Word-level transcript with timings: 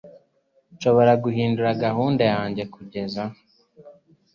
Nshobora 0.75 1.11
guhindura 1.23 1.69
gahunda 1.85 2.23
yanjye 2.33 2.63
kugeza 2.73 3.21
h? 3.33 3.33